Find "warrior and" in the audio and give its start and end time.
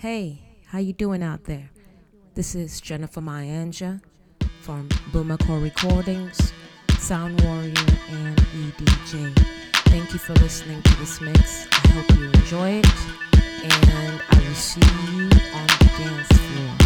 7.40-8.38